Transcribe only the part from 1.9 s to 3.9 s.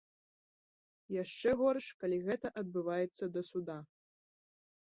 калі гэта адбываецца да суда.